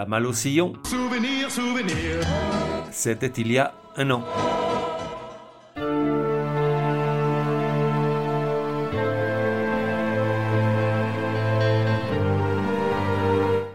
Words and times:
La 0.00 0.06
malle 0.06 0.24
au 0.24 0.32
sillon. 0.32 0.72
Souvenir, 0.84 1.50
souvenir. 1.50 2.24
C'était 2.90 3.26
il 3.26 3.52
y 3.52 3.58
a 3.58 3.74
un 3.98 4.10
an. 4.10 4.24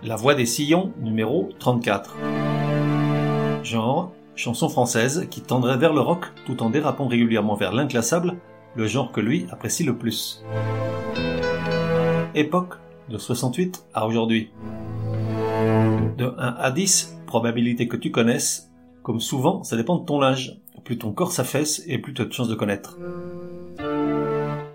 La 0.02 0.16
voix 0.16 0.34
des 0.34 0.48
sillons, 0.48 0.94
numéro 1.00 1.52
34. 1.59 2.18
Genre, 3.62 4.12
chanson 4.36 4.68
française 4.68 5.28
qui 5.30 5.42
tendrait 5.42 5.78
vers 5.78 5.94
le 5.94 6.02
rock 6.02 6.26
tout 6.48 6.64
en 6.64 6.71
dérapant 6.71 7.05
régulièrement 7.05 7.54
vers 7.54 7.71
l'inclassable, 7.71 8.34
le 8.76 8.88
genre 8.88 9.12
que 9.12 9.21
lui 9.21 9.46
apprécie 9.52 9.84
le 9.84 9.96
plus. 9.96 10.44
Époque, 12.34 12.73
de 13.10 13.20
68 13.20 13.86
à 13.94 14.07
aujourd'hui. 14.07 14.50
De 16.18 16.34
1 16.38 16.55
à 16.57 16.71
10, 16.71 17.17
probabilité 17.27 17.90
que 17.90 17.98
tu 17.98 18.09
connaisses, 18.09 18.71
comme 19.03 19.20
souvent, 19.20 19.63
ça 19.63 19.76
dépend 19.76 19.98
de 19.98 20.05
ton 20.05 20.23
âge. 20.23 20.62
Plus 20.85 20.98
ton 20.98 21.12
corps 21.12 21.34
s'affaisse 21.34 21.84
et 21.88 21.98
plus 21.98 22.13
tu 22.13 22.21
as 22.21 22.26
de 22.26 22.31
chances 22.31 22.48
de 22.48 22.55
connaître. 22.55 22.98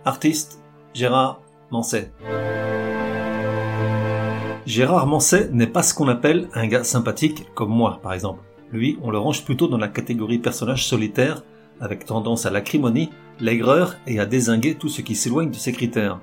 Artiste, 0.04 0.62
Gérard 0.92 1.40
Manset. 1.70 2.12
Gérard 4.66 5.06
Manset 5.06 5.48
n'est 5.50 5.66
pas 5.66 5.82
ce 5.82 5.94
qu'on 5.94 6.08
appelle 6.08 6.48
un 6.52 6.66
gars 6.66 6.84
sympathique 6.84 7.46
comme 7.54 7.70
moi, 7.70 8.00
par 8.02 8.12
exemple. 8.12 8.42
Lui, 8.70 8.98
on 9.02 9.10
le 9.10 9.18
range 9.18 9.44
plutôt 9.44 9.66
dans 9.66 9.78
la 9.78 9.88
catégorie 9.88 10.38
personnage 10.38 10.86
solitaire, 10.86 11.42
avec 11.80 12.04
tendance 12.04 12.44
à 12.44 12.50
l'acrimonie, 12.50 13.08
l'aigreur 13.40 13.96
et 14.06 14.20
à 14.20 14.26
désinguer 14.26 14.74
tout 14.74 14.88
ce 14.88 15.00
qui 15.00 15.14
s'éloigne 15.14 15.50
de 15.50 15.56
ses 15.56 15.72
critères. 15.72 16.20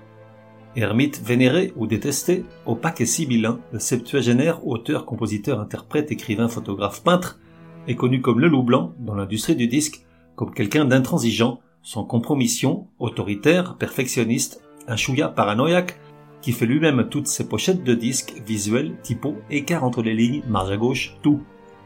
Ermite 0.78 1.24
vénéré 1.26 1.74
ou 1.76 1.88
détesté, 1.88 2.46
opaque 2.68 3.02
et 3.02 3.08
sibyllin, 3.08 3.60
le 3.72 3.80
septuagénaire, 3.80 4.68
auteur, 4.68 5.08
compositeur, 5.08 5.60
interprète, 5.60 6.12
écrivain, 6.12 6.48
photographe, 6.48 7.02
peintre, 7.02 7.40
est 7.88 7.96
connu 7.96 8.22
comme 8.22 8.40
le 8.40 8.48
loup 8.48 8.62
blanc 8.62 8.94
dans 9.00 9.16
l'industrie 9.16 9.56
du 9.56 9.68
disque, 9.68 10.06
comme 10.36 10.54
quelqu'un 10.54 10.86
d'intransigeant, 10.86 11.62
sans 11.82 12.04
compromission, 12.04 12.86
autoritaire, 13.00 13.76
perfectionniste, 13.78 14.62
un 14.88 14.96
chouïa 14.96 15.30
paranoïaque, 15.30 16.00
qui 16.44 16.52
fait 16.52 16.68
lui-même 16.68 17.08
toutes 17.10 17.26
ses 17.26 17.50
pochettes 17.50 17.84
de 17.84 17.96
disques, 17.96 18.40
visuels, 18.46 18.98
typos, 19.02 19.34
écart 19.50 19.84
entre 19.84 20.04
les 20.04 20.14
lignes, 20.14 20.44
marge 20.48 20.70
à 20.70 20.78
gauche, 20.78 21.18
tout, 21.24 21.42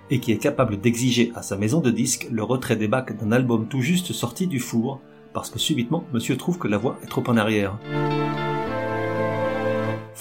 et 0.09 0.19
qui 0.19 0.33
est 0.33 0.37
capable 0.37 0.81
d'exiger 0.81 1.31
à 1.33 1.43
sa 1.43 1.55
maison 1.55 1.79
de 1.79 1.91
disques 1.91 2.27
le 2.29 2.43
retrait 2.43 2.75
des 2.75 2.89
bacs 2.89 3.17
d'un 3.17 3.31
album 3.31 3.69
tout 3.69 3.79
juste 3.79 4.11
sorti 4.11 4.47
du 4.47 4.59
four, 4.59 4.99
parce 5.31 5.49
que 5.49 5.59
subitement 5.59 6.03
monsieur 6.11 6.35
trouve 6.35 6.57
que 6.57 6.67
la 6.67 6.77
voix 6.77 6.97
est 7.03 7.07
trop 7.07 7.23
en 7.27 7.37
arrière. 7.37 7.79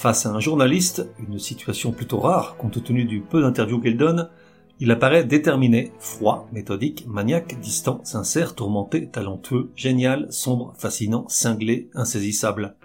Face 0.01 0.25
à 0.25 0.31
un 0.31 0.41
journaliste, 0.41 1.07
une 1.29 1.39
situation 1.39 1.93
plutôt 1.93 2.21
rare 2.21 2.57
compte 2.57 2.83
tenu 2.83 3.05
du 3.05 3.21
peu 3.21 3.43
d'interviews 3.43 3.81
qu'elle 3.81 3.99
donne, 3.99 4.31
il 4.79 4.91
apparaît 4.93 5.25
déterminé, 5.25 5.93
froid, 5.99 6.49
méthodique, 6.53 7.05
maniaque, 7.07 7.61
distant, 7.61 8.01
sincère, 8.03 8.55
tourmenté, 8.55 9.09
talentueux, 9.09 9.71
génial, 9.77 10.33
sombre, 10.33 10.73
fascinant, 10.79 11.27
cinglé, 11.29 11.91
insaisissable. 11.95 12.77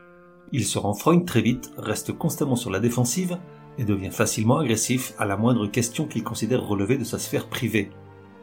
Il 0.52 0.66
se 0.66 0.78
renfrogne 0.78 1.24
très 1.24 1.42
vite, 1.42 1.72
reste 1.78 2.12
constamment 2.12 2.58
sur 2.58 2.70
la 2.70 2.82
défensive 2.82 3.38
et 3.78 3.86
devient 3.86 4.12
facilement 4.12 4.58
agressif 4.58 5.14
à 5.18 5.24
la 5.24 5.38
moindre 5.38 5.68
question 5.68 6.08
qu'il 6.08 6.26
considère 6.26 6.68
relever 6.68 6.98
de 6.98 7.06
sa 7.06 7.18
sphère 7.18 7.48
privée. 7.48 7.92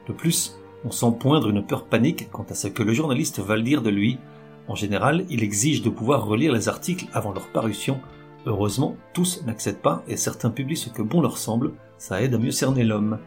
De 0.08 0.14
plus, 0.14 0.58
on 0.86 0.90
sent 0.90 1.12
poindre 1.20 1.50
une 1.50 1.66
peur 1.66 1.84
panique 1.84 2.30
quant 2.30 2.46
à 2.48 2.54
ce 2.54 2.68
que 2.68 2.82
le 2.82 2.94
journaliste 2.94 3.38
va 3.38 3.56
le 3.56 3.64
dire 3.64 3.82
de 3.82 3.90
lui. 3.90 4.16
En 4.66 4.76
général, 4.76 5.26
il 5.28 5.42
exige 5.42 5.82
de 5.82 5.90
pouvoir 5.90 6.24
relire 6.24 6.54
les 6.54 6.70
articles 6.70 7.08
avant 7.12 7.34
leur 7.34 7.52
parution 7.52 8.00
Heureusement, 8.44 8.96
tous 9.14 9.42
n'accèdent 9.46 9.80
pas 9.80 10.02
et 10.08 10.16
certains 10.16 10.50
publient 10.50 10.76
ce 10.76 10.90
que 10.90 11.02
bon 11.02 11.20
leur 11.20 11.38
semble, 11.38 11.72
ça 11.96 12.22
aide 12.22 12.34
à 12.34 12.38
mieux 12.38 12.50
cerner 12.50 12.82
l'homme. 12.82 13.18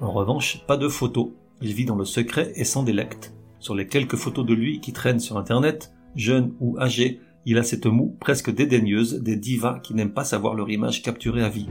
En 0.00 0.12
revanche, 0.12 0.64
pas 0.66 0.76
de 0.76 0.88
photos, 0.88 1.30
il 1.60 1.74
vit 1.74 1.84
dans 1.84 1.96
le 1.96 2.04
secret 2.04 2.52
et 2.54 2.64
sans 2.64 2.84
délecte. 2.84 3.34
Sur 3.58 3.74
les 3.74 3.88
quelques 3.88 4.16
photos 4.16 4.46
de 4.46 4.54
lui 4.54 4.80
qui 4.80 4.92
traînent 4.92 5.20
sur 5.20 5.36
internet, 5.36 5.92
jeune 6.14 6.54
ou 6.60 6.78
âgé, 6.78 7.20
il 7.46 7.58
a 7.58 7.62
cette 7.62 7.86
moue 7.86 8.16
presque 8.20 8.54
dédaigneuse 8.54 9.20
des 9.20 9.36
divas 9.36 9.80
qui 9.80 9.94
n'aiment 9.94 10.12
pas 10.12 10.24
savoir 10.24 10.54
leur 10.54 10.70
image 10.70 11.02
capturée 11.02 11.42
à 11.42 11.48
vie. 11.48 11.68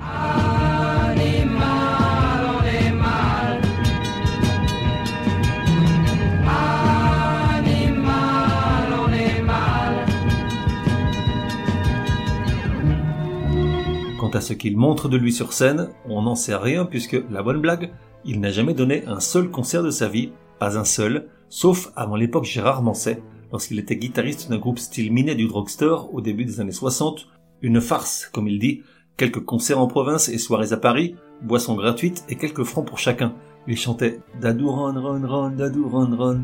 À 14.40 14.42
ce 14.42 14.54
qu'il 14.54 14.78
montre 14.78 15.10
de 15.10 15.18
lui 15.18 15.34
sur 15.34 15.52
scène, 15.52 15.90
on 16.06 16.22
n'en 16.22 16.36
sait 16.36 16.56
rien 16.56 16.86
puisque, 16.86 17.22
la 17.30 17.44
bonne 17.44 17.60
blague, 17.60 17.92
il 18.24 18.40
n'a 18.40 18.52
jamais 18.52 18.74
donné 18.74 19.04
un 19.06 19.20
seul 19.20 19.50
concert 19.50 19.84
de 19.84 19.92
sa 19.92 20.08
vie, 20.08 20.32
pas 20.60 20.80
un 20.80 20.86
seul, 20.86 21.28
sauf 21.50 21.92
avant 21.98 22.16
l'époque 22.16 22.46
Gérard 22.46 22.82
Manset, 22.82 23.22
lorsqu'il 23.52 23.80
était 23.80 23.98
guitariste 23.98 24.50
d'un 24.50 24.58
groupe 24.58 24.80
style 24.80 25.12
minet 25.12 25.36
du 25.36 25.48
drugstore 25.48 26.14
au 26.14 26.22
début 26.22 26.46
des 26.46 26.62
années 26.62 26.72
60, 26.72 27.28
une 27.62 27.82
farce, 27.82 28.30
comme 28.32 28.48
il 28.48 28.60
dit, 28.60 28.82
quelques 29.18 29.44
concerts 29.44 29.82
en 29.82 29.88
province 29.88 30.30
et 30.30 30.38
soirées 30.38 30.72
à 30.72 30.78
Paris, 30.78 31.16
boissons 31.42 31.76
gratuites 31.76 32.24
et 32.30 32.36
quelques 32.36 32.64
francs 32.64 32.88
pour 32.88 32.98
chacun. 32.98 33.34
Il 33.68 33.76
chantait 33.76 34.22
Dadou 34.40 34.72
ron 34.72 34.94
ron 34.94 35.28
ron, 35.28 35.50
dadou 35.50 35.90
ron 35.90 36.16
ron. 36.18 36.42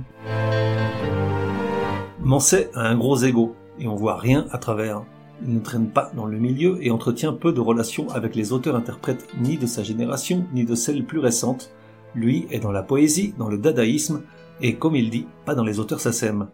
Manset 2.20 2.72
a 2.74 2.90
un 2.90 2.98
gros 2.98 3.24
ego, 3.24 3.56
et 3.80 3.88
on 3.88 3.96
voit 3.96 4.18
rien 4.18 4.48
à 4.52 4.58
travers. 4.58 5.06
Il 5.44 5.54
ne 5.54 5.60
traîne 5.60 5.90
pas 5.90 6.12
dans 6.16 6.26
le 6.26 6.40
milieu 6.40 6.78
et 6.82 6.92
entretient 6.92 7.34
peu 7.34 7.52
de 7.52 7.60
relations 7.60 8.10
avec 8.10 8.36
les 8.36 8.54
auteurs-interprètes 8.54 9.28
ni 9.40 9.58
de 9.58 9.66
sa 9.66 9.84
génération 9.84 10.46
ni 10.54 10.64
de 10.64 10.76
celle 10.76 11.06
plus 11.06 11.20
récente. 11.20 11.72
Lui 12.14 12.48
est 12.52 12.60
dans 12.60 12.72
la 12.72 12.84
poésie, 12.84 13.34
dans 13.38 13.50
le 13.50 13.58
dadaïsme, 13.58 14.22
et 14.62 14.76
comme 14.76 14.96
il 14.96 15.10
dit, 15.10 15.28
pas 15.46 15.56
dans 15.56 15.66
les 15.66 15.80
auteurs 15.80 16.00
sassèmes. 16.00 16.48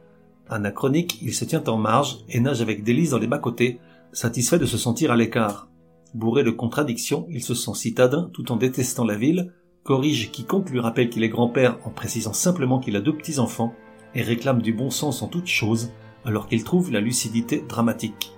Anachronique, 0.50 1.22
il 1.22 1.34
se 1.34 1.46
tient 1.46 1.64
en 1.68 1.78
marge 1.78 2.18
et 2.28 2.40
nage 2.40 2.62
avec 2.62 2.84
délice 2.84 3.12
dans 3.12 3.20
les 3.20 3.28
bas-côtés, 3.28 3.80
satisfait 4.12 4.60
de 4.60 4.66
se 4.66 4.78
sentir 4.78 5.12
à 5.12 5.16
l'écart. 5.16 5.70
Bourré 6.14 6.44
de 6.44 6.52
contradictions, 6.52 7.28
il 7.30 7.44
se 7.44 7.54
sent 7.54 7.76
citadin 7.76 8.30
tout 8.34 8.52
en 8.52 8.58
détestant 8.58 9.06
la 9.06 9.16
ville, 9.16 9.54
corrige 9.84 10.32
quiconque 10.32 10.70
lui 10.70 10.80
rappelle 10.80 11.10
qu'il 11.10 11.24
est 11.24 11.30
grand-père 11.30 11.78
en 11.86 11.90
précisant 11.90 12.34
simplement 12.34 12.80
qu'il 12.80 12.96
a 12.96 13.02
deux 13.02 13.16
petits-enfants, 13.16 13.74
et 14.14 14.24
réclame 14.24 14.62
du 14.62 14.74
bon 14.74 14.90
sens 14.90 15.22
en 15.22 15.28
toutes 15.28 15.48
choses, 15.48 15.92
alors 16.26 16.48
qu'il 16.48 16.64
trouve 16.64 16.92
la 16.92 17.00
lucidité 17.00 17.64
dramatique. 17.68 18.34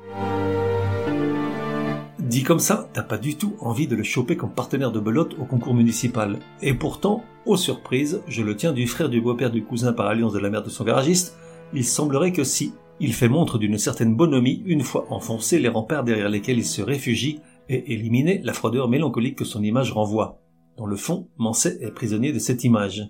Dit 2.19 2.43
comme 2.43 2.59
ça, 2.59 2.89
t'as 2.93 3.03
pas 3.03 3.17
du 3.17 3.35
tout 3.35 3.55
envie 3.59 3.87
de 3.87 3.95
le 3.95 4.01
choper 4.01 4.35
comme 4.35 4.53
partenaire 4.53 4.91
de 4.91 4.99
belote 4.99 5.35
au 5.39 5.45
concours 5.45 5.75
municipal. 5.75 6.39
Et 6.61 6.73
pourtant, 6.73 7.23
aux 7.45 7.57
surprises, 7.57 8.21
je 8.27 8.41
le 8.41 8.55
tiens 8.55 8.71
du 8.71 8.87
frère 8.87 9.09
du 9.09 9.21
beau-père 9.21 9.51
du 9.51 9.63
cousin 9.63 9.93
par 9.93 10.07
alliance 10.07 10.33
de 10.33 10.39
la 10.39 10.49
mère 10.49 10.63
de 10.63 10.69
son 10.69 10.83
garagiste, 10.83 11.37
il 11.73 11.85
semblerait 11.85 12.31
que 12.31 12.43
si, 12.43 12.73
il 12.99 13.13
fait 13.13 13.29
montre 13.29 13.57
d'une 13.57 13.77
certaine 13.77 14.15
bonhomie 14.15 14.63
une 14.65 14.81
fois 14.81 15.05
enfoncé 15.09 15.59
les 15.59 15.69
remparts 15.69 16.03
derrière 16.03 16.29
lesquels 16.29 16.57
il 16.57 16.65
se 16.65 16.81
réfugie 16.81 17.39
et 17.69 17.93
éliminé 17.93 18.41
la 18.43 18.53
froideur 18.53 18.89
mélancolique 18.89 19.37
que 19.37 19.45
son 19.45 19.61
image 19.61 19.91
renvoie. 19.91 20.39
Dans 20.77 20.85
le 20.85 20.95
fond, 20.95 21.27
Manset 21.37 21.77
est 21.81 21.91
prisonnier 21.91 22.33
de 22.33 22.39
cette 22.39 22.63
image. 22.63 23.07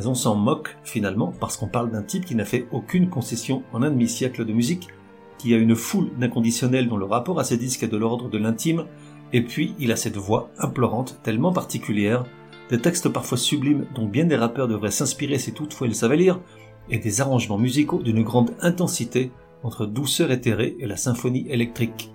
Mais 0.00 0.06
on 0.06 0.14
s'en 0.14 0.34
moque, 0.34 0.78
finalement, 0.82 1.34
parce 1.40 1.58
qu'on 1.58 1.68
parle 1.68 1.90
d'un 1.90 2.02
type 2.02 2.24
qui 2.24 2.34
n'a 2.34 2.46
fait 2.46 2.66
aucune 2.72 3.10
concession 3.10 3.64
en 3.74 3.82
un 3.82 3.90
demi-siècle 3.90 4.46
de 4.46 4.52
musique 4.54 4.88
qui 5.36 5.52
a 5.52 5.58
une 5.58 5.76
foule 5.76 6.08
d'inconditionnels 6.18 6.88
dont 6.88 6.96
le 6.96 7.04
rapport 7.04 7.38
à 7.38 7.44
ses 7.44 7.58
disques 7.58 7.82
est 7.82 7.88
de 7.88 7.98
l'ordre 7.98 8.30
de 8.30 8.38
l'intime, 8.38 8.86
et 9.34 9.42
puis 9.42 9.74
il 9.78 9.92
a 9.92 9.96
cette 9.96 10.16
voix 10.16 10.48
implorante 10.58 11.20
tellement 11.22 11.52
particulière, 11.52 12.24
des 12.70 12.80
textes 12.80 13.10
parfois 13.10 13.36
sublimes 13.36 13.84
dont 13.94 14.06
bien 14.06 14.24
des 14.24 14.36
rappeurs 14.36 14.68
devraient 14.68 14.90
s'inspirer 14.90 15.38
si 15.38 15.52
toutefois 15.52 15.86
ils 15.86 15.94
savaient 15.94 16.16
lire, 16.16 16.40
et 16.88 16.96
des 16.96 17.20
arrangements 17.20 17.58
musicaux 17.58 18.02
d'une 18.02 18.22
grande 18.22 18.54
intensité 18.62 19.32
entre 19.62 19.84
douceur 19.84 20.30
éthérée 20.30 20.76
et 20.80 20.86
la 20.86 20.96
symphonie 20.96 21.46
électrique. 21.50 22.10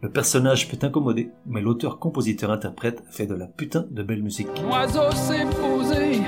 Le 0.00 0.08
personnage 0.08 0.70
peut 0.70 0.78
incommoder, 0.80 1.28
mais 1.44 1.60
l'auteur-compositeur-interprète 1.60 3.02
fait 3.10 3.26
de 3.26 3.34
la 3.34 3.48
putain 3.48 3.84
de 3.90 4.02
belle 4.02 4.22
musique. 4.22 4.48
posé 5.60 6.22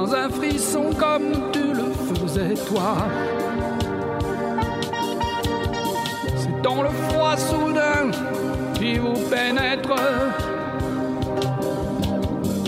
dans 0.00 0.14
un 0.14 0.30
frisson 0.30 0.94
comme 0.98 1.52
tu 1.52 1.74
le 1.74 1.92
faisais 1.92 2.54
toi. 2.54 3.06
C'est 6.36 6.62
dans 6.62 6.82
le 6.82 6.88
froid 6.88 7.36
soudain 7.36 8.10
qui 8.74 8.96
vous 8.96 9.12
pénètre. 9.28 9.94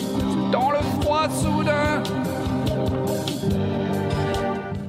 C'est 0.05 0.51
dans 0.51 0.73
le 0.73 0.83
froid 1.01 1.27
soudain. 1.31 2.03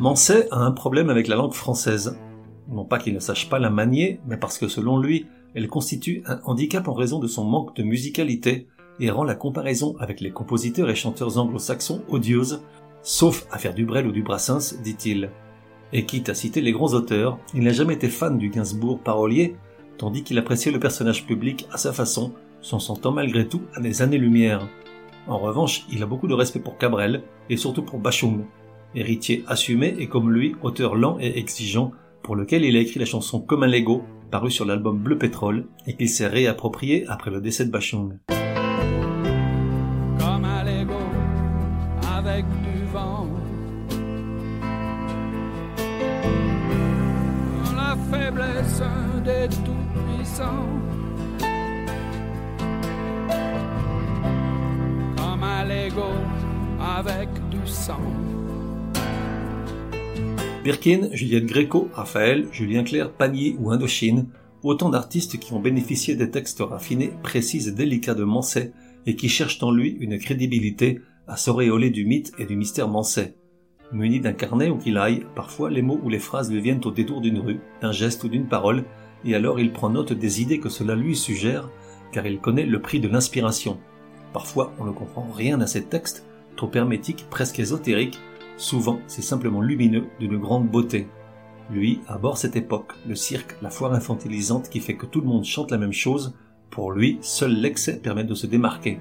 Manset 0.02 0.50
a 0.52 0.58
un 0.58 0.72
problème 0.72 1.10
avec 1.10 1.30
la 1.30 1.38
langue 1.38 1.54
française. 1.54 2.18
Non 2.68 2.84
pas 2.84 2.98
qu'il 2.98 3.14
ne 3.14 3.20
sache 3.20 3.50
pas 3.50 3.60
la 3.60 3.70
manier, 3.70 4.20
mais 4.28 4.36
parce 4.36 4.58
que 4.58 4.68
selon 4.68 4.98
lui, 4.98 5.28
elle 5.56 5.70
constitue 5.70 6.24
un 6.26 6.42
handicap 6.44 6.90
en 6.90 6.94
raison 6.94 7.20
de 7.20 7.28
son 7.28 7.46
manque 7.46 7.74
de 7.78 7.84
musicalité, 7.84 8.68
et 9.00 9.10
rend 9.10 9.24
la 9.24 9.36
comparaison 9.36 9.96
avec 10.00 10.22
les 10.22 10.32
compositeurs 10.32 10.90
et 10.90 10.96
chanteurs 10.96 11.38
anglo-saxons 11.38 12.04
odieuse, 12.10 12.62
sauf 13.02 13.46
à 13.52 13.58
faire 13.58 13.74
du 13.74 13.86
Brel 13.86 14.08
ou 14.08 14.12
du 14.12 14.24
Brassens, 14.24 14.76
dit-il. 14.84 15.30
et 15.92 16.06
quitte 16.06 16.30
à 16.30 16.34
citer 16.34 16.62
les 16.62 16.72
grands 16.72 16.94
auteurs, 16.94 17.38
il 17.54 17.64
n'a 17.64 17.72
jamais 17.72 17.94
été 17.94 18.10
fan 18.10 18.38
du 18.38 18.50
Gainsbourg 18.50 19.00
parolier, 19.00 19.56
tandis 19.98 20.24
qu'il 20.24 20.40
appréciait 20.40 20.72
le 20.72 20.80
personnage 20.80 21.26
public 21.26 21.68
à 21.72 21.78
sa 21.78 21.94
façon, 21.94 22.34
s'en 22.62 22.80
sentant 22.80 23.12
malgré 23.12 23.48
tout 23.48 23.62
à 23.76 23.80
des 23.80 24.02
années-lumière. 24.02 24.68
En 25.28 25.38
revanche, 25.38 25.86
il 25.92 26.02
a 26.02 26.08
beaucoup 26.08 26.28
de 26.28 26.34
respect 26.34 26.60
pour 26.60 26.78
Cabrel, 26.78 27.24
et 27.50 27.58
surtout 27.58 27.84
pour 27.84 28.00
Bachung, 28.00 28.46
héritier 28.96 29.44
assumé 29.48 29.96
et 30.00 30.08
comme 30.08 30.32
lui, 30.32 30.56
auteur 30.64 30.96
lent 30.96 31.18
et 31.20 31.38
exigeant, 31.38 31.92
pour 32.24 32.36
lequel 32.36 32.66
il 32.66 32.76
a 32.76 32.80
écrit 32.80 33.00
la 33.00 33.06
chanson 33.06 33.40
Comme 33.40 33.64
un 33.64 33.68
Lego, 33.68 34.04
paru 34.32 34.50
sur 34.50 34.66
l'album 34.66 34.98
Bleu 34.98 35.18
Pétrole, 35.18 35.68
et 35.86 35.96
qu'il 35.96 36.10
s'est 36.10 36.28
réapproprié 36.28 37.06
après 37.08 37.32
le 37.32 37.42
décès 37.42 37.66
de 37.66 37.72
Bachung. 37.72 38.18
Avec 42.26 42.46
du. 42.46 42.74
La 47.76 47.98
faiblesse 48.10 48.82
des 49.26 49.50
tout-puissants. 49.50 50.70
Comme 55.18 55.44
un 55.44 55.66
Lego 55.66 56.12
avec 56.80 57.30
du 57.50 57.66
sang. 57.66 58.00
Birkin, 60.64 61.10
Juliette 61.12 61.46
Gréco, 61.46 61.90
Raphaël, 61.94 62.48
Julien 62.54 62.84
Clerc, 62.84 63.12
Panier 63.12 63.58
ou 63.60 63.72
Indochine, 63.72 64.28
autant 64.62 64.90
d'artistes 64.90 65.40
qui 65.40 65.52
ont 65.52 65.60
bénéficié 65.60 66.16
des 66.16 66.30
textes 66.30 66.62
raffinés, 66.62 67.12
précis 67.22 67.68
et 67.68 67.72
délicats 67.72 68.14
de 68.14 68.24
Manset 68.24 68.72
et 69.06 69.18
qui 69.18 69.28
cherchent 69.28 69.62
en 69.62 69.72
lui 69.72 69.98
une 70.00 70.18
crédibilité 70.18 71.02
à 71.28 71.38
s'auréoler 71.38 71.90
du 71.90 72.06
mythe 72.06 72.34
et 72.38 72.46
du 72.46 72.56
mystère 72.56 72.88
Manset. 72.88 73.36
Muni 73.92 74.20
d'un 74.20 74.34
carnet 74.34 74.70
où 74.70 74.78
qu'il 74.78 74.98
aille, 74.98 75.26
parfois 75.36 75.70
les 75.70 75.82
mots 75.82 76.00
ou 76.04 76.10
les 76.10 76.20
phrases 76.20 76.52
lui 76.52 76.62
viennent 76.62 76.82
au 76.84 76.92
détour 76.92 77.22
d'une 77.22 77.40
rue, 77.40 77.60
d'un 77.82 77.92
geste 77.92 78.24
ou 78.24 78.28
d'une 78.28 78.48
parole, 78.48 78.84
et 79.24 79.36
alors 79.36 79.60
il 79.60 79.72
prend 79.72 79.90
note 79.90 80.14
des 80.14 80.42
idées 80.42 80.60
que 80.60 80.70
cela 80.70 80.96
lui 80.96 81.16
suggère, 81.16 81.70
car 82.12 82.26
il 82.28 82.40
connaît 82.40 82.66
le 82.66 82.82
prix 82.82 83.00
de 83.00 83.08
l'inspiration. 83.08 83.80
Parfois 84.34 84.74
on 84.80 84.86
ne 84.86 84.92
comprend 84.92 85.28
rien 85.32 85.62
à 85.62 85.68
ces 85.68 85.84
textes, 85.84 86.26
trop 86.56 86.72
hermétiques, 86.74 87.26
presque 87.30 87.60
ésotériques, 87.60 88.20
souvent 88.58 89.00
c'est 89.08 89.22
simplement 89.22 89.62
lumineux, 89.62 90.06
d'une 90.20 90.38
grande 90.38 90.68
beauté. 90.68 91.08
Lui 91.70 92.02
aborde 92.08 92.38
cette 92.38 92.58
époque, 92.58 92.94
le 93.08 93.16
cirque, 93.16 93.56
la 93.62 93.70
foire 93.70 93.94
infantilisante 93.94 94.70
qui 94.70 94.80
fait 94.80 94.98
que 94.98 95.06
tout 95.06 95.22
le 95.22 95.28
monde 95.28 95.46
chante 95.46 95.72
la 95.72 95.78
même 95.78 95.94
chose, 95.94 96.36
pour 96.70 96.92
lui, 96.92 97.20
seul 97.22 97.54
l'excès 97.54 98.00
permet 98.00 98.24
de 98.24 98.34
se 98.34 98.48
démarquer. 98.48 99.00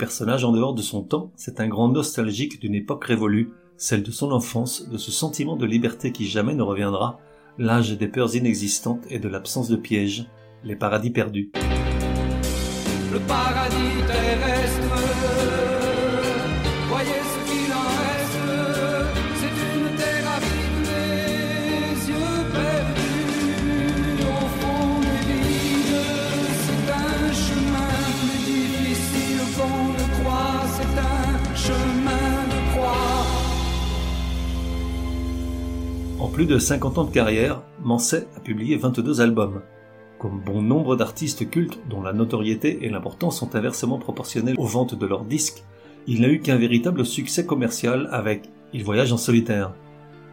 Personnage 0.00 0.46
en 0.46 0.52
dehors 0.52 0.72
de 0.72 0.80
son 0.80 1.02
temps, 1.02 1.30
c'est 1.36 1.60
un 1.60 1.68
grand 1.68 1.88
nostalgique 1.88 2.58
d'une 2.58 2.74
époque 2.74 3.04
révolue, 3.04 3.52
celle 3.76 4.02
de 4.02 4.10
son 4.10 4.32
enfance, 4.32 4.88
de 4.88 4.96
ce 4.96 5.10
sentiment 5.10 5.56
de 5.56 5.66
liberté 5.66 6.10
qui 6.10 6.26
jamais 6.26 6.54
ne 6.54 6.62
reviendra, 6.62 7.20
l'âge 7.58 7.98
des 7.98 8.08
peurs 8.08 8.34
inexistantes 8.34 9.04
et 9.10 9.18
de 9.18 9.28
l'absence 9.28 9.68
de 9.68 9.76
pièges, 9.76 10.24
les 10.64 10.74
paradis 10.74 11.10
perdus. 11.10 11.52
De 36.50 36.58
50 36.58 36.98
ans 36.98 37.04
de 37.04 37.12
carrière, 37.12 37.62
Manset 37.80 38.26
a 38.36 38.40
publié 38.40 38.76
22 38.76 39.20
albums. 39.20 39.62
Comme 40.18 40.40
bon 40.40 40.62
nombre 40.62 40.96
d'artistes 40.96 41.48
cultes 41.48 41.78
dont 41.88 42.02
la 42.02 42.12
notoriété 42.12 42.84
et 42.84 42.90
l'importance 42.90 43.38
sont 43.38 43.54
inversement 43.54 43.98
proportionnelles 43.98 44.56
aux 44.58 44.66
ventes 44.66 44.96
de 44.96 45.06
leurs 45.06 45.24
disques, 45.24 45.62
il 46.08 46.20
n'a 46.20 46.28
eu 46.28 46.40
qu'un 46.40 46.56
véritable 46.56 47.06
succès 47.06 47.46
commercial 47.46 48.08
avec 48.10 48.50
Il 48.72 48.82
voyage 48.82 49.12
en 49.12 49.16
solitaire. 49.16 49.74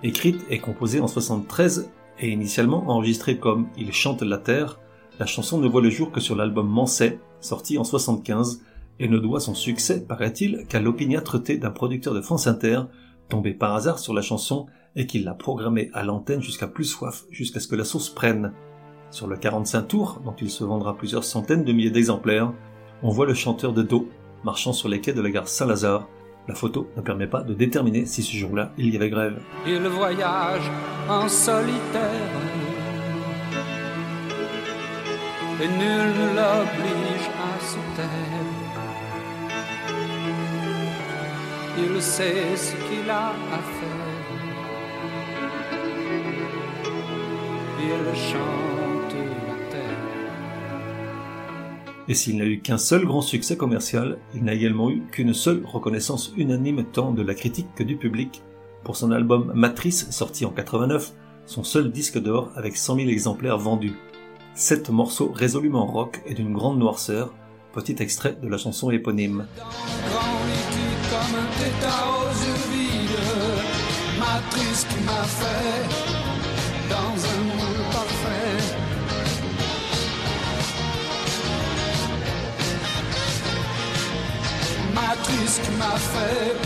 Écrite 0.02 0.44
et 0.50 0.58
composée 0.58 1.02
en 1.02 1.08
73 1.08 1.92
et 2.20 2.30
initialement 2.32 2.90
enregistrée 2.90 3.38
comme 3.38 3.68
Il 3.78 3.94
chante 3.94 4.24
la 4.24 4.40
terre, 4.40 4.80
la 5.20 5.28
chanson 5.28 5.60
ne 5.60 5.68
voit 5.68 5.84
le 5.84 5.92
jour 5.92 6.12
que 6.12 6.20
sur 6.20 6.36
l'album 6.36 6.68
Manset, 6.68 7.20
sorti 7.42 7.78
en 7.78 7.84
75, 7.84 8.64
et 9.00 9.08
ne 9.08 9.20
doit 9.20 9.40
son 9.40 9.54
succès, 9.54 10.04
paraît-il, 10.04 10.66
qu'à 10.68 10.80
l'opiniâtreté 10.80 11.60
d'un 11.60 11.70
producteur 11.70 12.16
de 12.16 12.22
France 12.22 12.48
Inter, 12.48 12.86
tombé 13.30 13.54
par 13.54 13.76
hasard 13.76 14.00
sur 14.00 14.16
la 14.16 14.24
chanson 14.24 14.66
et 14.98 15.06
qui 15.06 15.20
l'a 15.20 15.34
programmée 15.34 15.90
à 15.94 16.04
l'antenne 16.04 16.42
jusqu'à 16.42 16.68
plus 16.68 16.84
soif, 16.84 17.24
jusqu'à 17.32 17.62
ce 17.62 17.68
que 17.68 17.76
la 17.76 17.86
sauce 17.86 18.10
prenne. 18.10 18.52
Sur 19.12 19.28
le 19.28 19.38
45 19.38 19.84
tours, 19.84 20.22
dont 20.26 20.36
il 20.42 20.50
se 20.50 20.66
vendra 20.66 20.98
plusieurs 20.98 21.24
centaines 21.24 21.64
de 21.64 21.72
milliers 21.72 21.92
d'exemplaires, 21.92 22.52
on 23.04 23.10
voit 23.10 23.28
le 23.28 23.36
chanteur 23.36 23.72
de 23.72 23.84
dos 23.84 24.10
marchant 24.44 24.74
sur 24.74 24.90
les 24.90 25.00
quais 25.00 25.14
de 25.14 25.22
la 25.22 25.30
gare 25.30 25.48
Saint-Lazare. 25.48 26.08
La 26.48 26.56
photo 26.56 26.90
ne 26.98 27.02
permet 27.02 27.28
pas 27.28 27.44
de 27.44 27.54
déterminer 27.54 28.06
si 28.06 28.24
ce 28.24 28.36
jour-là 28.36 28.74
il 28.78 28.92
y 28.92 28.96
avait 28.96 29.10
grève. 29.10 29.40
Il 29.68 29.88
voyage 29.88 30.72
en 31.08 31.28
solitaire 31.28 32.12
et 35.62 35.68
nul 35.68 35.78
ne 35.78 36.28
l'oblige 36.36 37.30
à 37.38 37.60
se 37.60 37.78
taire. 37.96 38.48
Il 41.78 42.02
sait 42.02 42.56
ce 42.56 42.72
qu'il 42.74 43.10
a 43.10 43.30
à 43.30 43.58
faire. 43.80 43.97
Il 47.88 48.16
chante 48.18 49.14
la 49.14 49.72
terre. 49.72 49.98
Et 52.10 52.14
s'il 52.14 52.38
n'a 52.38 52.44
eu 52.44 52.60
qu'un 52.60 52.78
seul 52.78 53.06
grand 53.06 53.22
succès 53.22 53.56
commercial, 53.56 54.18
il 54.36 54.44
n'a 54.44 54.54
également 54.54 54.90
eu 54.90 55.04
qu'une 55.10 55.34
seule 55.34 55.64
reconnaissance 55.66 56.34
unanime 56.36 56.84
tant 56.84 57.12
de 57.12 57.22
la 57.22 57.34
critique 57.34 57.74
que 57.76 57.84
du 57.84 57.96
public 57.96 58.44
pour 58.84 58.98
son 58.98 59.12
album 59.12 59.54
Matrice 59.56 60.10
sorti 60.12 60.44
en 60.44 60.50
89, 60.50 61.14
son 61.46 61.64
seul 61.64 61.90
disque 61.92 62.20
d'or 62.20 62.52
avec 62.58 62.76
100 62.76 62.96
000 62.98 63.10
exemplaires 63.10 63.58
vendus. 63.58 63.96
Sept 64.54 64.90
morceaux 64.90 65.32
résolument 65.34 65.86
rock 65.86 66.22
et 66.26 66.34
d'une 66.34 66.52
grande 66.52 66.80
noirceur, 66.80 67.34
petit 67.74 67.96
extrait 68.00 68.38
de 68.42 68.50
la 68.50 68.58
chanson 68.58 68.92
éponyme. 68.92 69.46
Grand 69.56 70.46
liquide 70.46 71.04
comme 71.10 71.40
un 71.40 71.48
tétard 71.58 72.20
aux 72.20 72.34
yeux 72.46 72.64
vides, 72.74 74.20
matrice 74.20 74.86
qui 74.90 75.04
m'a 75.06 75.24
fait 75.24 76.18
dans 76.90 77.16
un 77.26 77.57
Fait. 85.98 86.58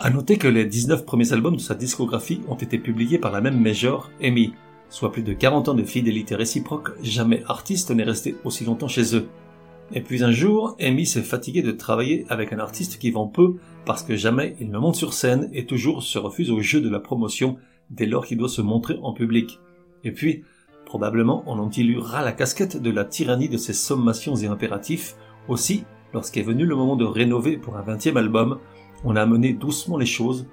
À 0.00 0.10
noter 0.10 0.38
que 0.38 0.46
les 0.48 0.64
19 0.64 1.04
premiers 1.04 1.32
albums 1.32 1.56
de 1.56 1.60
sa 1.60 1.74
discographie 1.74 2.40
ont 2.48 2.54
été 2.54 2.78
publiés 2.78 3.18
par 3.18 3.32
la 3.32 3.40
même 3.40 3.60
major, 3.60 4.10
EMI, 4.20 4.52
soit 4.90 5.10
plus 5.12 5.22
de 5.22 5.32
40 5.32 5.68
ans 5.68 5.74
de 5.74 5.82
fidélité 5.82 6.34
réciproque, 6.34 6.90
jamais 7.02 7.42
artiste 7.48 7.90
n'est 7.90 8.04
resté 8.04 8.36
aussi 8.44 8.64
longtemps 8.64 8.88
chez 8.88 9.16
eux. 9.16 9.28
Et 9.92 10.00
puis 10.00 10.22
un 10.22 10.30
jour, 10.30 10.76
EMI 10.78 11.06
s'est 11.06 11.22
fatigué 11.22 11.62
de 11.62 11.72
travailler 11.72 12.26
avec 12.28 12.52
un 12.52 12.58
artiste 12.58 12.98
qui 12.98 13.10
vend 13.10 13.26
peu 13.26 13.56
parce 13.86 14.02
que 14.02 14.16
jamais 14.16 14.54
il 14.60 14.70
ne 14.70 14.78
monte 14.78 14.96
sur 14.96 15.14
scène 15.14 15.48
et 15.52 15.66
toujours 15.66 16.02
se 16.02 16.18
refuse 16.18 16.50
au 16.50 16.60
jeu 16.60 16.80
de 16.80 16.90
la 16.90 17.00
promotion 17.00 17.56
dès 17.90 18.06
lors 18.06 18.26
qu'il 18.26 18.38
doit 18.38 18.48
se 18.48 18.60
montrer 18.62 18.98
en 19.02 19.12
public. 19.12 19.58
Et 20.04 20.12
puis, 20.12 20.44
probablement 20.88 21.44
en 21.46 21.60
ont-ils 21.60 22.00
la 22.24 22.32
casquette 22.32 22.80
de 22.80 22.90
la 22.90 23.04
tyrannie 23.04 23.50
de 23.50 23.58
ces 23.58 23.74
sommations 23.74 24.34
et 24.36 24.46
impératifs, 24.46 25.16
aussi, 25.46 25.84
lorsqu'est 26.14 26.42
venu 26.42 26.64
le 26.64 26.74
moment 26.74 26.96
de 26.96 27.04
rénover 27.04 27.58
pour 27.58 27.76
un 27.76 27.82
vingtième 27.82 28.16
album, 28.16 28.58
on 29.04 29.14
a 29.14 29.20
amené 29.20 29.52
doucement 29.52 29.98
les 29.98 30.06
choses. 30.06 30.46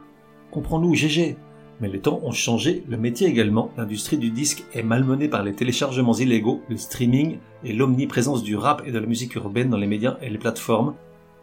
Comprends-nous, 0.51 0.93
GG. 0.93 1.37
Mais 1.79 1.87
les 1.87 1.99
temps 1.99 2.19
ont 2.23 2.31
changé, 2.31 2.83
le 2.87 2.97
métier 2.97 3.27
également, 3.27 3.71
l'industrie 3.77 4.17
du 4.17 4.29
disque 4.29 4.63
est 4.73 4.83
malmenée 4.83 5.29
par 5.29 5.43
les 5.43 5.53
téléchargements 5.53 6.13
illégaux, 6.13 6.61
le 6.69 6.77
streaming 6.77 7.37
et 7.63 7.73
l'omniprésence 7.73 8.43
du 8.43 8.57
rap 8.57 8.81
et 8.85 8.91
de 8.91 8.99
la 8.99 9.07
musique 9.07 9.35
urbaine 9.35 9.69
dans 9.69 9.77
les 9.77 9.87
médias 9.87 10.17
et 10.21 10.29
les 10.29 10.37
plateformes. 10.37 10.95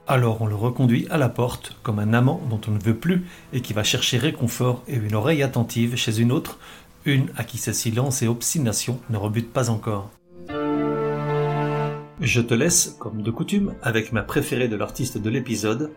Alors 0.07 0.43
on 0.43 0.47
le 0.47 0.55
reconduit 0.55 1.07
à 1.11 1.17
la 1.17 1.29
porte 1.29 1.77
comme 1.83 1.99
un 1.99 2.13
amant 2.13 2.41
dont 2.51 2.61
on 2.67 2.73
ne 2.73 2.79
veut 2.79 2.97
plus 2.97 3.25
et 3.53 3.61
qui 3.61 3.73
va 3.73 3.85
chercher 3.85 4.19
réconfort 4.19 4.83
et 4.89 4.97
une 4.97 5.15
oreille 5.15 5.43
attentive 5.43 5.97
chez 5.97 6.19
une 6.19 6.33
autre, 6.33 6.59
une 7.05 7.31
à 7.37 7.45
qui 7.45 7.59
ses 7.59 7.73
silences 7.73 8.23
et 8.23 8.29
obstination 8.29 9.01
ne 9.11 9.17
rebutent 9.17 9.53
pas 9.53 9.71
encore. 9.71 10.11
Je 12.21 12.41
te 12.41 12.55
laisse, 12.55 12.97
comme 13.01 13.23
de 13.23 13.31
coutume, 13.31 13.75
avec 13.83 14.13
ma 14.13 14.23
préférée 14.23 14.69
de 14.69 14.77
l'artiste 14.77 15.19
de 15.19 15.31
l'épisode, 15.31 15.91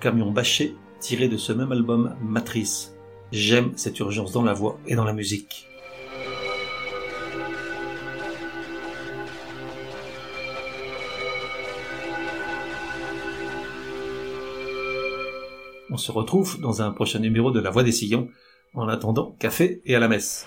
Camion 0.00 0.30
bâché, 0.30 0.74
tiré 1.00 1.28
de 1.28 1.36
ce 1.36 1.52
même 1.52 1.72
album 1.72 2.16
Matrice. 2.22 2.94
J'aime 3.32 3.72
cette 3.76 3.98
urgence 3.98 4.32
dans 4.32 4.42
la 4.42 4.54
voix 4.54 4.78
et 4.86 4.94
dans 4.94 5.04
la 5.04 5.12
musique. 5.12 5.68
On 15.90 15.96
se 15.96 16.12
retrouve 16.12 16.60
dans 16.60 16.80
un 16.80 16.92
prochain 16.92 17.18
numéro 17.18 17.50
de 17.50 17.60
La 17.60 17.70
Voix 17.70 17.82
des 17.82 17.92
Sillons. 17.92 18.28
En 18.74 18.88
attendant, 18.88 19.34
café 19.38 19.80
et 19.84 19.94
à 19.94 19.98
la 19.98 20.08
messe. 20.08 20.46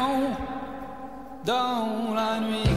Camion 0.00 0.30
dans 1.44 2.14
la 2.14 2.40
nuit. 2.40 2.70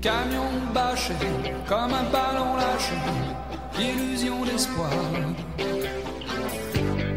Camion 0.00 0.50
bâché 0.72 1.14
comme 1.66 1.92
un 1.92 2.04
ballon 2.14 2.56
lâché. 2.56 2.98
Illusion 3.78 4.44
d'espoir. 4.46 4.90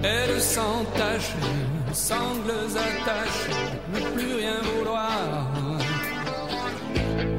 Et 0.04 0.34
de 0.34 0.40
sang 0.40 0.84
taché, 0.98 1.46
sangles 1.94 2.76
attachées, 2.88 3.80
ne 3.94 4.00
plus 4.16 4.34
rien 4.36 4.60
vouloir. 4.70 5.48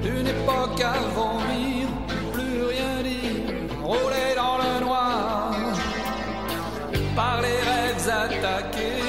D'une 0.02 0.28
époque 0.28 0.80
à 0.80 0.98
vomir, 1.16 1.88
plus 2.32 2.62
rien 2.74 3.02
dire, 3.02 3.54
rouler 3.82 4.30
dans 4.36 4.58
le 4.64 4.84
noir 4.84 5.50
par 7.14 7.42
les 7.42 7.58
rêves 7.70 8.08
attaqués 8.08 9.01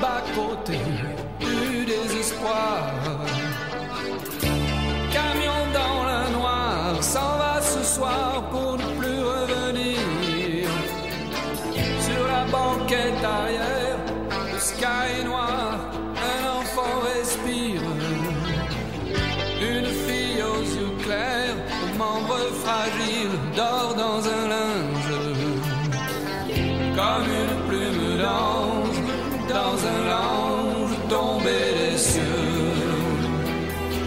sur 0.00 0.81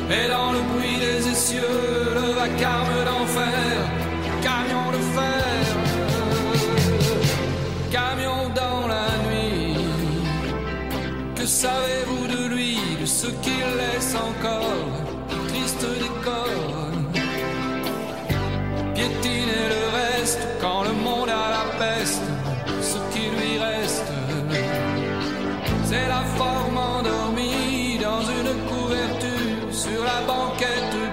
Et 0.08 0.28
dans 0.30 0.52
le 0.52 0.60
bruit 0.60 0.98
des 1.00 1.28
essieux, 1.28 2.14
le 2.14 2.34
vacarme 2.34 3.15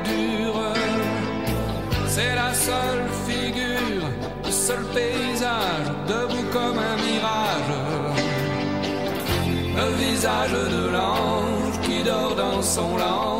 dure. 0.04 0.62
C'est 2.06 2.34
la 2.34 2.52
seule 2.54 3.06
figure, 3.26 4.06
le 4.44 4.50
seul 4.50 4.84
paysage, 4.94 5.88
debout 6.08 6.46
comme 6.52 6.78
un 6.78 6.96
mirage. 7.06 7.72
Le 9.74 9.88
visage 10.04 10.52
de 10.52 10.90
l'ange 10.90 11.80
qui 11.82 12.02
dort 12.02 12.34
dans 12.36 12.62
son 12.62 12.96
lange 12.96 13.31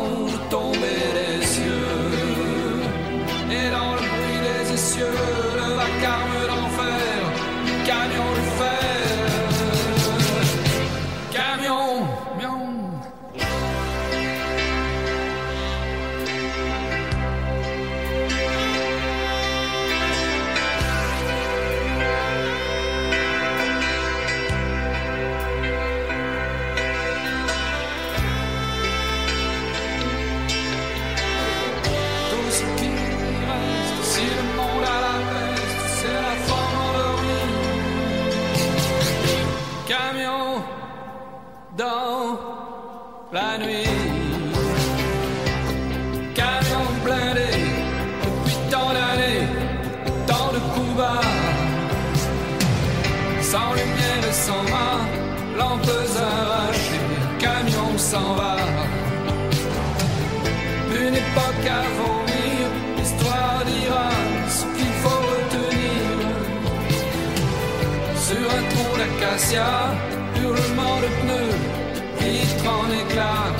Sans 53.53 53.71
lumière 53.73 54.23
et 54.27 54.33
sans 54.33 54.63
main, 54.63 54.97
lampes 55.59 55.95
arrachées, 56.17 57.05
camion 57.37 57.95
s'en 57.99 58.33
va. 58.33 58.55
Une 60.89 61.15
époque 61.23 61.67
à 61.79 61.83
vomir, 61.99 62.61
l'histoire 62.97 63.61
dira 63.71 64.09
ce 64.57 64.63
qu'il 64.75 64.93
faut 65.01 65.21
retenir. 65.33 66.03
Sur 68.25 68.45
un 68.57 68.63
tronc 68.71 68.93
d'acacia, 68.97 69.71
hurlement 70.41 70.97
de 71.03 71.09
pneus, 71.19 71.57
vitre 72.21 72.65
en 72.79 72.85
éclats. 73.01 73.53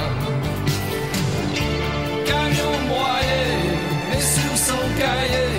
Camion 2.25 2.75
broyé, 2.89 3.45
et 4.17 4.21
sur 4.21 4.53
son 4.57 4.83
cahier, 4.97 5.52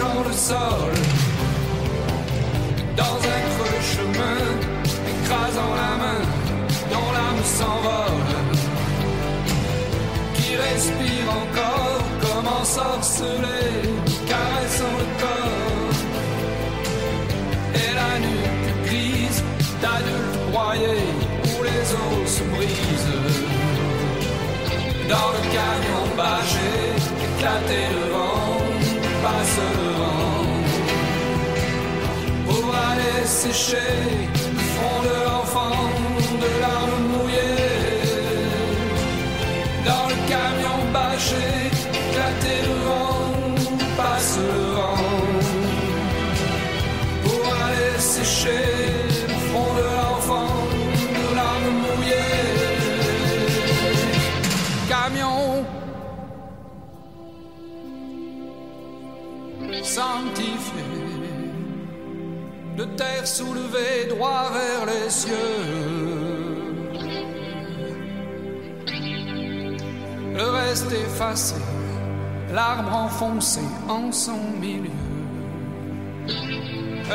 le 0.00 0.32
sol. 0.32 0.92
Dans 2.96 3.16
un 3.34 3.40
creux 3.52 3.80
chemin, 3.94 4.40
écrasant 5.12 5.74
la 5.82 5.92
main, 6.02 6.22
dont 6.90 7.10
l'âme 7.16 7.44
s'envole. 7.44 8.34
Qui 10.34 10.56
respire 10.56 11.28
encore 11.42 12.02
comme 12.22 12.48
ensorcelé, 12.60 13.62
caressant 14.26 14.94
le 14.98 15.06
corps. 15.22 15.98
Et 17.74 17.94
la 18.00 18.18
nuque 18.18 18.86
grise 18.86 19.42
d'adultes 19.80 20.50
broyés, 20.50 21.06
où 21.44 21.62
les 21.62 21.86
os 22.02 22.30
se 22.36 22.42
brisent. 22.52 23.20
Dans 25.08 25.30
le 25.34 25.42
camion 25.54 26.04
bâché, 26.16 26.72
éclater 27.26 27.86
le 27.92 28.14
vent, 29.24 29.32
passe 29.32 29.58
le 29.76 29.88
vent. 29.98 30.46
Pour 32.46 32.74
aller 32.74 33.26
sécher 33.26 33.92
soulevée 63.26 64.06
droit 64.08 64.50
vers 64.52 64.86
les 64.86 65.10
cieux. 65.10 65.34
Le 70.34 70.50
reste 70.50 70.92
effacé, 70.92 71.54
l'arbre 72.52 72.94
enfoncé 72.94 73.60
en 73.88 74.10
son 74.10 74.40
milieu. 74.60 74.90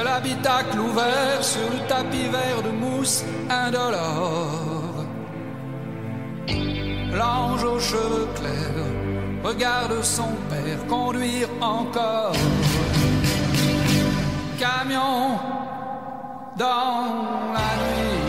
L'habitacle 0.04 0.80
ouvert 0.80 1.44
sur 1.44 1.70
le 1.72 1.88
tapis 1.88 2.28
vert 2.30 2.62
de 2.64 2.70
mousse 2.70 3.24
indolore. 3.50 5.06
L'ange 7.12 7.64
aux 7.64 7.80
cheveux 7.80 8.28
clairs 8.36 8.86
regarde 9.44 10.02
son 10.04 10.32
père 10.50 10.88
conduire 10.88 11.50
encore. 11.60 12.34
Camion 14.60 15.59
dans 16.60 17.54
la 17.54 17.70
nuit. 17.78 18.29